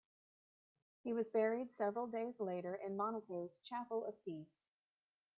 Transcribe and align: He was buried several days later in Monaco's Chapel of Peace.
He 1.03 1.13
was 1.13 1.29
buried 1.29 1.69
several 1.71 2.07
days 2.07 2.39
later 2.39 2.73
in 2.73 2.97
Monaco's 2.97 3.59
Chapel 3.59 4.03
of 4.03 4.19
Peace. 4.25 4.57